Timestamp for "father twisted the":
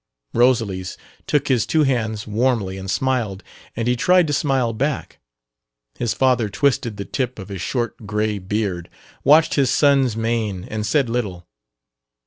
6.15-7.05